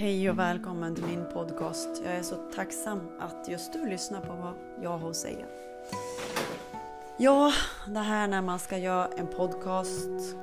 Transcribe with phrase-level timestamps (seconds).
[0.00, 1.88] Hej och välkommen till min podcast.
[2.04, 5.46] Jag är så tacksam att just du lyssnar på vad jag har att säga.
[7.16, 7.52] Ja,
[7.86, 10.36] det här när man ska göra en podcast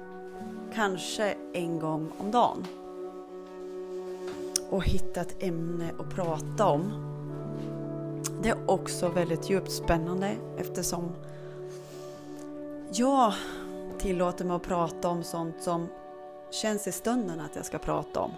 [0.73, 2.65] kanske en gång om dagen
[4.69, 6.91] och hitta ett ämne att prata om.
[8.43, 11.11] Det är också väldigt djupt spännande eftersom
[12.91, 13.33] jag
[13.97, 15.87] tillåter mig att prata om sånt som
[16.51, 18.31] känns i stunden att jag ska prata om.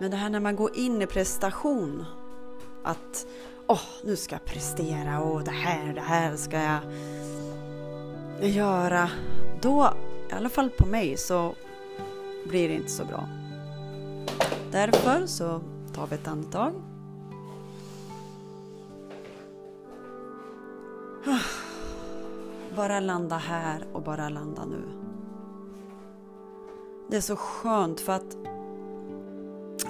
[0.00, 2.04] Men det här när man går in i prestation,
[2.82, 3.26] att
[3.66, 6.80] åh, oh, nu ska jag prestera och det här, det här ska jag
[8.48, 9.10] göra.
[9.62, 9.94] Då,
[10.30, 11.54] i alla fall på mig, så
[12.48, 13.28] blir det inte så bra.
[14.70, 15.60] Därför så
[15.94, 16.72] tar vi ett andetag.
[22.76, 24.82] Bara landa här och bara landa nu.
[27.08, 28.36] Det är så skönt för att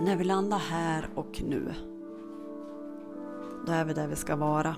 [0.01, 1.75] när vi landar här och nu,
[3.67, 4.77] då är vi där vi ska vara.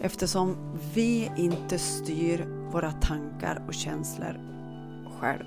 [0.00, 0.56] Eftersom
[0.94, 4.40] vi inte styr våra tankar och känslor
[5.20, 5.44] själv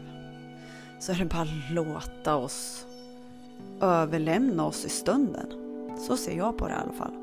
[1.00, 2.86] så är det bara att låta oss
[3.82, 5.48] överlämna oss i stunden.
[6.08, 7.14] Så ser jag på det i alla fall.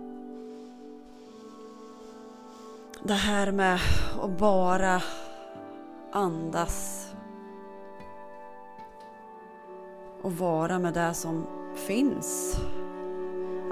[3.03, 3.81] Det här med
[4.23, 5.03] att bara
[6.13, 7.06] andas
[10.27, 12.57] och vara med det som finns.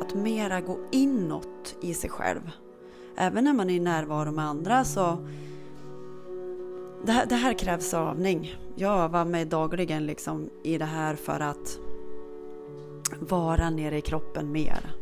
[0.00, 2.50] Att mera gå inåt i sig själv.
[3.16, 5.18] Även när man är i närvaro med andra så
[7.06, 8.56] det här, det här krävs övning.
[8.76, 11.78] Jag övar mig dagligen liksom i det här för att
[13.20, 14.94] vara nere i kroppen mer.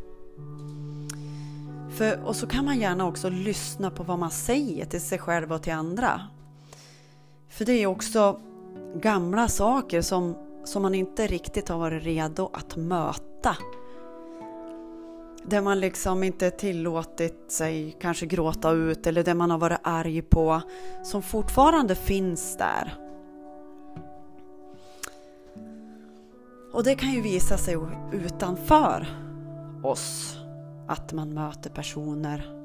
[1.91, 5.53] För, och så kan man gärna också lyssna på vad man säger till sig själv
[5.53, 6.21] och till andra.
[7.49, 8.41] För det är också
[8.95, 13.57] gamla saker som som man inte riktigt har varit redo att möta.
[15.45, 20.23] Där man liksom inte tillåtit sig kanske gråta ut eller det man har varit arg
[20.23, 20.61] på
[21.05, 22.95] som fortfarande finns där.
[26.73, 27.77] Och det kan ju visa sig
[28.13, 29.07] utanför
[29.83, 30.37] oss
[30.89, 32.63] att man möter personer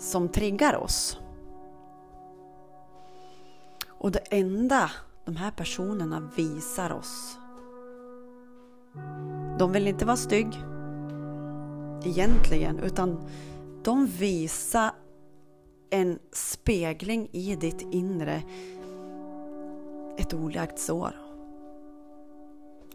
[0.00, 1.18] som triggar oss.
[3.88, 4.90] Och det enda
[5.28, 7.38] de här personerna visar oss.
[9.58, 10.62] De vill inte vara stygg
[12.04, 13.28] egentligen, utan
[13.84, 14.90] de visar
[15.90, 18.42] en spegling i ditt inre.
[20.16, 21.12] Ett olagt sår.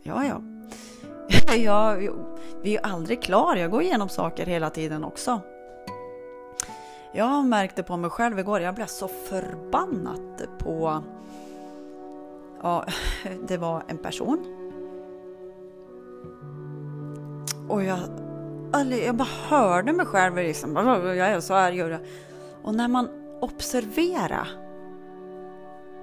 [0.04, 0.42] Ja, ja.
[1.56, 1.98] Jag,
[2.62, 3.60] vi är ju aldrig klara.
[3.60, 5.42] Jag går igenom saker hela tiden också.
[7.12, 11.04] Jag märkte på mig själv igår, jag blev så förbannat på
[12.64, 12.86] Ja,
[13.48, 14.60] det var en person.
[17.70, 18.00] Och jag,
[19.06, 22.00] jag bara hörde mig själv liksom, jag är så arg.
[22.64, 23.10] Och när man
[23.42, 24.48] observerar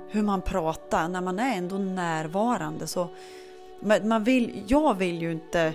[0.08, 3.08] hur man pratar, när man är ändå närvarande så
[4.02, 5.74] man vill, jag vill ju inte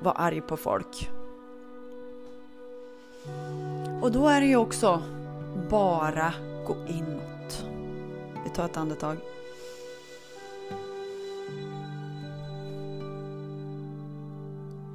[0.00, 1.10] vara arg på folk.
[4.00, 5.02] Och då är det ju också
[5.70, 6.32] bara
[6.66, 7.66] gå inåt.
[8.44, 9.16] Vi tar ett andetag.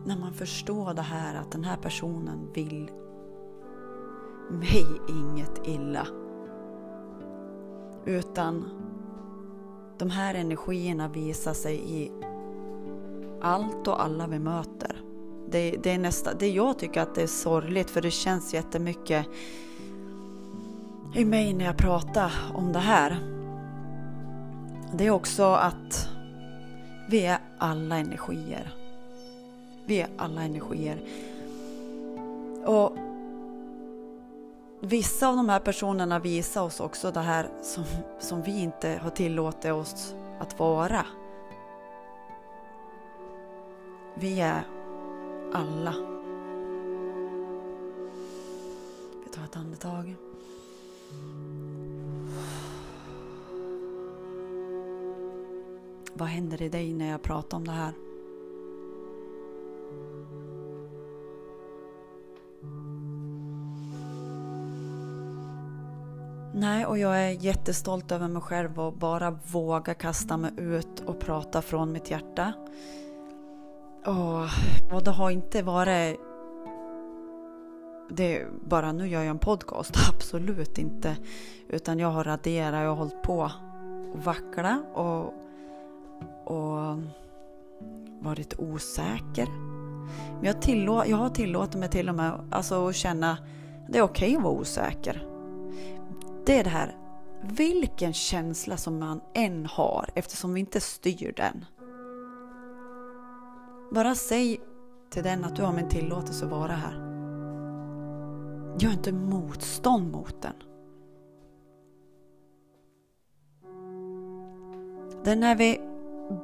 [0.08, 2.92] När man förstår det här att den här personen vill
[4.52, 6.08] mig inget illa.
[8.06, 8.66] Utan
[9.98, 12.12] de här energierna visar sig i
[13.42, 15.02] allt och alla vi möter.
[15.50, 19.26] Det, det, är nästa, det jag tycker att det är sorgligt för det känns jättemycket
[21.16, 23.18] i mig när jag pratar om det här.
[24.94, 26.10] Det är också att
[27.10, 28.74] vi är alla energier.
[29.88, 30.98] Vi är alla energier.
[32.66, 32.98] Och
[34.80, 37.84] Vissa av de här personerna visar oss också det här som,
[38.20, 41.06] som vi inte har tillåtit oss att vara.
[44.16, 44.64] Vi är
[45.54, 45.94] alla.
[49.24, 50.16] Vi tar ett andetag.
[56.14, 57.94] Vad händer i dig när jag pratar om det här?
[66.60, 71.20] Nej, och jag är jättestolt över mig själv och bara våga kasta mig ut och
[71.20, 72.54] prata från mitt hjärta.
[74.06, 76.20] Och, och det har inte varit
[78.10, 81.18] det bara nu gör jag en podcast, absolut inte.
[81.70, 83.52] Utan jag har raderat, jag har hållit på
[84.14, 85.34] och vackla och
[86.46, 86.98] och
[88.20, 89.48] varit osäker.
[90.36, 93.40] Men jag, tillå jag har tillåtit mig till och med alltså, att känna att
[93.90, 95.37] det är okej okay att vara osäker.
[96.48, 96.96] Det är det här,
[97.42, 101.66] vilken känsla som man än har eftersom vi inte styr den.
[103.92, 104.62] Bara säg
[105.10, 106.94] till den att du har min tillåtelse att vara här.
[108.80, 110.54] Gör inte motstånd mot den.
[115.24, 115.82] Det är när vi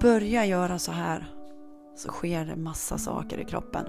[0.02, 1.26] börjar göra så här
[1.96, 3.86] så sker det massa saker i kroppen.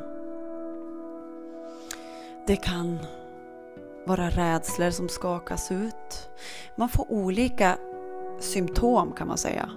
[2.46, 2.98] Det kan
[4.06, 6.30] våra rädslor som skakas ut.
[6.76, 7.78] Man får olika
[8.40, 9.70] symptom kan man säga.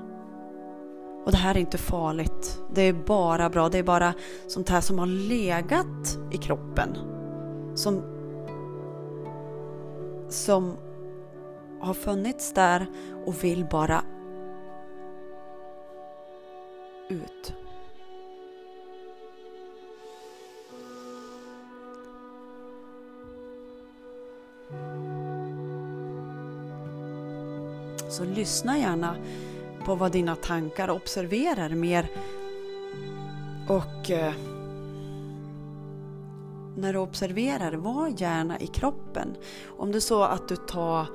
[1.26, 2.60] Och det här är inte farligt.
[2.74, 3.70] Det är bara bra.
[3.70, 4.14] Det är bara
[4.48, 6.98] sånt här som har legat i kroppen.
[7.76, 8.02] Som,
[10.30, 10.74] som
[11.82, 12.86] har funnits där
[13.26, 14.04] och vill bara
[17.10, 17.54] ut.
[28.18, 29.16] Så lyssna gärna
[29.86, 32.10] på vad dina tankar observerar mer.
[33.68, 34.34] Och eh,
[36.75, 39.36] när du observerar, var gärna i kroppen.
[39.78, 41.08] Om det är så att du tar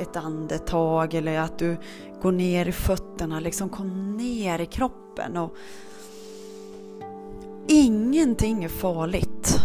[0.00, 1.76] ett andetag eller att du
[2.22, 5.36] går ner i fötterna, liksom kom ner i kroppen.
[5.36, 5.56] Och
[7.66, 9.58] Ingenting är farligt.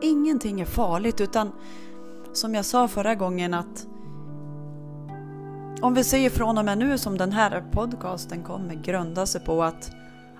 [0.00, 1.52] Ingenting är farligt utan
[2.32, 3.86] som jag sa förra gången att
[5.82, 9.62] om vi säger från och med nu som den här podcasten kommer grunda sig på
[9.62, 9.90] att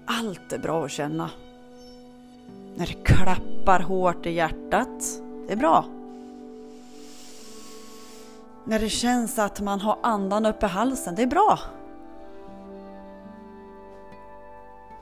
[0.05, 1.31] allt är bra att känna.
[2.77, 5.03] När det klappar hårt i hjärtat,
[5.47, 5.85] det är bra.
[8.65, 11.59] När det känns att man har andan uppe i halsen, det är bra.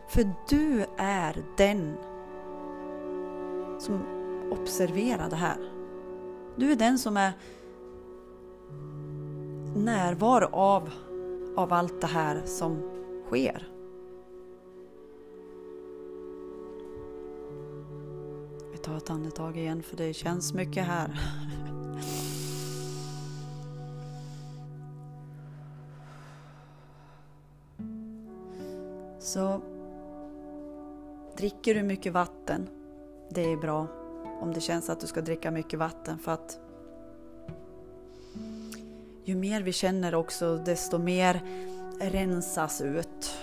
[0.09, 1.97] För du är den
[3.79, 4.03] som
[4.51, 5.57] observerar det här.
[6.57, 7.33] Du är den som är
[9.77, 10.91] närvaro av,
[11.57, 12.83] av allt det här som
[13.27, 13.69] sker.
[18.73, 21.21] Vi tar ett andetag igen för det känns mycket här.
[29.19, 29.61] Så
[31.37, 32.69] dricker du mycket vatten,
[33.31, 33.87] det är bra
[34.41, 36.66] om det känns att du ska dricka mycket vatten för att
[39.27, 41.43] ju mer vi känner också, desto mer
[42.01, 43.35] rensas ut.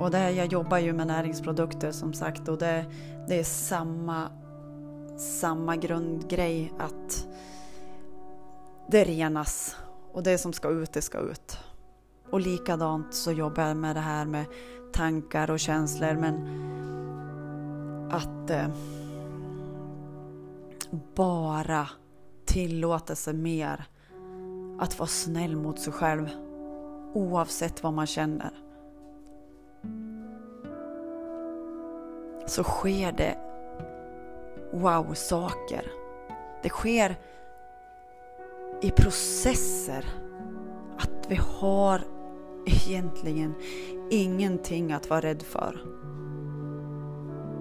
[0.00, 2.84] Och det, jag jobbar ju med näringsprodukter som sagt och det,
[3.28, 4.30] det är samma,
[5.18, 7.26] samma grundgrej att
[8.90, 9.76] det renas
[10.12, 11.58] och det som ska ut, det ska ut.
[12.30, 14.44] Och likadant så jobbar jag med det här med
[14.92, 16.34] tankar och känslor men
[18.10, 18.68] att eh,
[21.14, 21.88] bara
[22.46, 23.84] tillåta sig mer
[24.78, 26.28] att vara snäll mot sig själv
[27.14, 28.50] oavsett vad man känner.
[32.46, 33.38] Så sker det
[34.72, 35.92] wow-saker.
[36.62, 37.16] Det sker
[38.82, 40.04] i processer
[40.98, 42.02] att vi har
[42.66, 43.54] egentligen
[44.10, 45.80] ingenting att vara rädd för.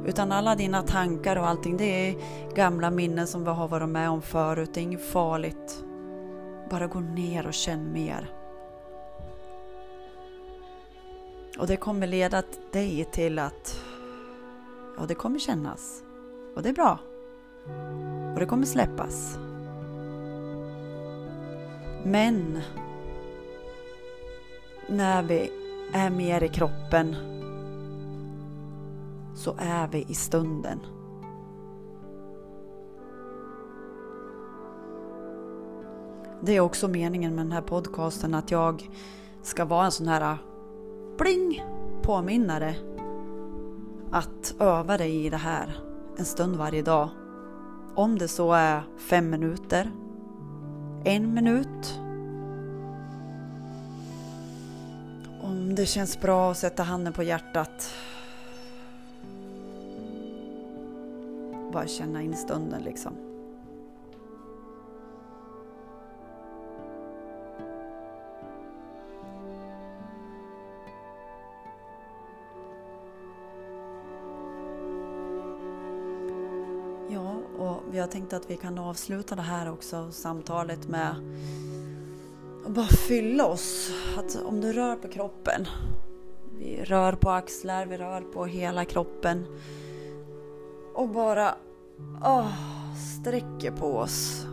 [0.05, 2.15] Utan alla dina tankar och allting, det är
[2.55, 4.69] gamla minnen som vi har varit med om förut.
[4.74, 5.83] Det är inget farligt.
[6.69, 8.29] Bara gå ner och känn mer.
[11.60, 13.81] Och det kommer leda dig till att
[14.98, 16.03] ja, det kommer kännas.
[16.55, 17.00] Och det är bra.
[18.33, 19.38] Och det kommer släppas.
[22.05, 22.62] Men
[24.88, 25.51] när vi
[25.93, 27.15] är mer i kroppen
[29.36, 30.80] så är vi i stunden.
[36.42, 38.90] Det är också meningen med den här podcasten att jag
[39.42, 40.38] ska vara en sån här äh,
[41.18, 41.63] pling
[42.02, 42.75] påminnare
[44.12, 45.78] att öva dig i det här
[46.18, 47.10] en stund varje dag.
[47.96, 49.92] Om det så är fem minuter,
[51.06, 52.00] en minut.
[55.42, 57.94] Om det känns bra att sätta handen på hjärtat
[61.74, 63.13] bara känna in stunden liksom.
[77.10, 81.15] Ja, och jag tänkte att vi kan avsluta det här också samtalet med
[82.65, 83.92] och bara fylla oss.
[84.18, 85.68] Att om du rör på kroppen.
[86.60, 89.46] Vi rör på axlar, vi rör på hela kroppen.
[90.93, 91.55] Och bara
[92.21, 92.51] oh,
[92.95, 94.47] sträcker på oss.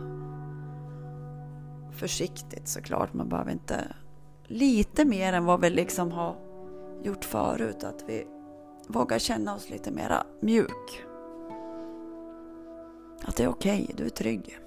[1.91, 3.87] Försiktigt såklart, man behöver inte
[4.43, 6.35] lite mer än vad vi liksom har
[7.03, 7.83] gjort förut.
[7.83, 8.27] Att vi
[8.87, 11.03] vågar känna oss lite mera mjuk.
[13.25, 14.59] Att det är okej, okay, du är trygg.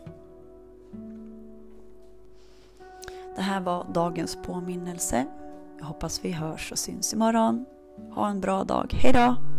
[3.36, 5.26] Det här var dagens påminnelse.
[5.78, 7.64] Jag hoppas vi hörs och syns imorgon.
[8.14, 8.92] Ha en bra dag.
[8.92, 9.53] Hejdå!